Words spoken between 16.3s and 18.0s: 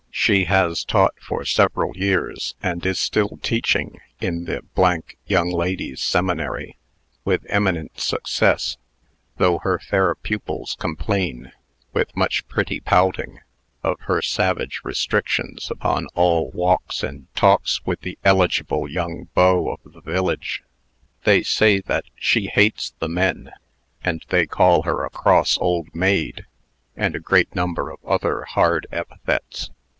walks and talks